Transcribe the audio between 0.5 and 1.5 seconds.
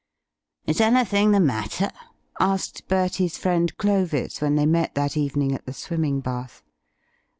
"Is anything the